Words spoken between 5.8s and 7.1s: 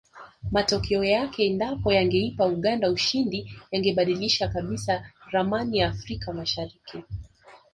Afrika mashariki